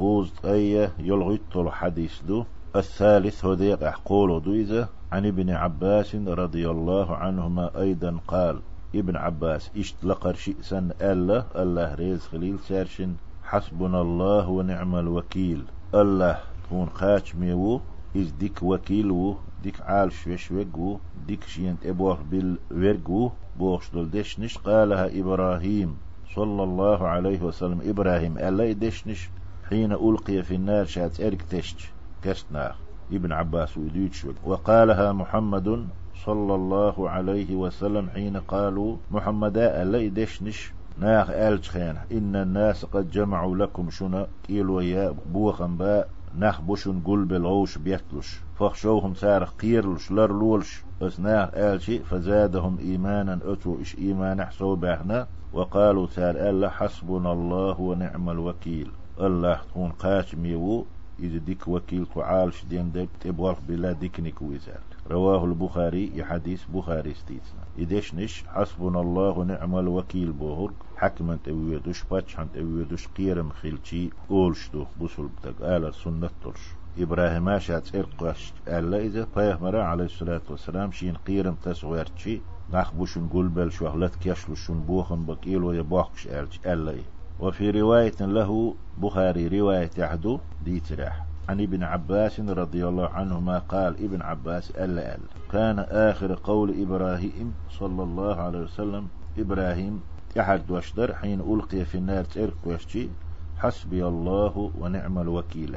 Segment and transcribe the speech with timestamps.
[0.00, 2.44] خوز أي يلغيت الحديث دو؟
[2.76, 8.60] الثالث هو ديق أحقول دويزة عن ابن عباس رضي الله عنهما أيضا قال
[8.94, 13.12] ابن عباس اشت لقر شئسا ألا الله ريز خليل سارشن
[13.44, 15.64] حسبنا الله ونعم الوكيل.
[15.94, 17.80] الله تكون خاش ميو
[18.16, 24.58] إز ديك وكيل و ديك عال شوش وقو ديك شينت إبوه بالورقو بوخش دول دشنش
[24.58, 25.96] قالها إبراهيم
[26.34, 27.80] صلى الله عليه وسلم.
[27.84, 29.28] إبراهيم ألا دشنش؟
[29.70, 31.78] حين ألقي في النار شات إرك تشت
[32.22, 32.74] كشتنا
[33.12, 35.86] ابن عباس ويديتش وقالها محمد
[36.24, 43.10] صلى الله عليه وسلم حين قالوا محمد ألا دشنش ناخ آلج خيان إن الناس قد
[43.10, 50.10] جمعوا لكم شنا كيلو يا بوخن باء ناخ بوشن قل بالغوش بيتلش فخشوهم سار قيرلش
[50.12, 50.82] لرلولش.
[51.00, 57.80] بس ناخ آلشي فزادهم إيمانا أتو إش إيمان حسو باهنا وقالوا سار ألا حسبنا الله
[57.80, 58.90] ونعم الوكيل.
[59.20, 60.86] الله تكون قاش ميو
[61.18, 67.64] إذا ديك وكيل تعالش دين ديك تبغى بلا ديكنيك ويزال رواه البخاري يحديث بخاري ستيتنا
[67.78, 75.28] إدش نش؟ حسبنا الله ونعم الوكيل بوهر حكما تبويدوش باتشان تبويدوش قيرم خيلشي أولشتو بسول
[75.28, 76.60] بتاق آل سنة ترش.
[76.98, 82.40] إبراهيم أشات إرقش ألا إذا مرا عليه الصلاة والسلام شين قيرم تسويرتشي
[82.72, 86.26] نخبوشن قلبل شوهلت كيشلوشن بوخن بكيل ويبوخش
[86.66, 86.94] ألا
[87.40, 94.22] وفي رواية له بخاري رواية يحدو ديتراح عن ابن عباس رضي الله عنهما قال ابن
[94.22, 100.00] عباس ألا ألا كان آخر قول إبراهيم صلى الله عليه وسلم إبراهيم
[100.40, 103.10] أحد وشدر حين ألقي في النار ترك وشتي
[103.58, 105.76] حسبي الله ونعم الوكيل.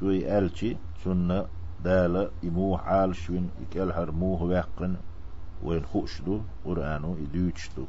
[0.00, 1.44] توي ألتي سنة
[1.84, 4.64] دالة إمو حال شوين إكالهر موه
[5.64, 7.84] وين خوشدو قرآنو إدوشدو